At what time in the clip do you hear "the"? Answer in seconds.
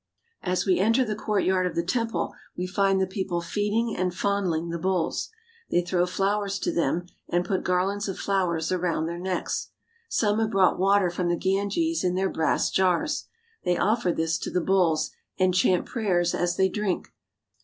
1.05-1.13, 1.75-1.83, 2.99-3.05, 4.69-4.79, 11.29-11.37, 14.49-14.59